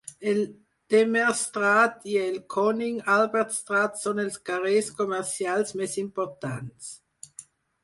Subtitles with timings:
[0.29, 0.39] El
[0.93, 6.91] Demerstraat i el Koning Albertstraat són els carrers comercials més importants.